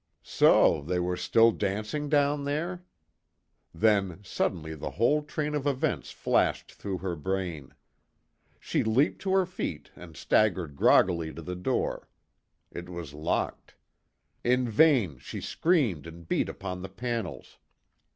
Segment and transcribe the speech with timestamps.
[0.23, 2.83] So, they were still dancing, down there?
[3.71, 7.75] Then, suddenly the whole train of events flashed through her brain.
[8.59, 12.07] She leaped to her feet and staggered groggily to the door.
[12.71, 13.75] It was locked.
[14.43, 17.59] In vain she screamed and beat upon the panels.